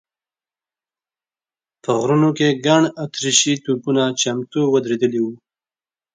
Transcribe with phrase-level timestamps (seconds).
[1.83, 5.27] په غرونو کې ګڼ اتریشي توپونه چمتو ودرېدلي و.